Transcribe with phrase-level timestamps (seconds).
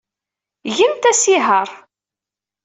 [0.75, 1.69] Gemt asihaṛ.